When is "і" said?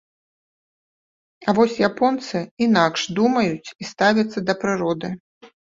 3.81-3.93